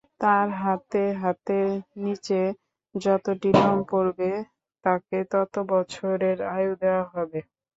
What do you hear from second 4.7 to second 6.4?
তাকে তত বছরের